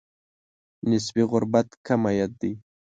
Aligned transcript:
نسبي 0.89 1.23
غربت 1.31 1.67
کم 1.85 2.01
عاید 2.07 2.31
دی. 2.41 2.51